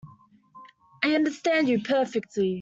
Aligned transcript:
I 1.03 1.13
understand 1.13 1.69
you 1.69 1.79
perfectly. 1.83 2.49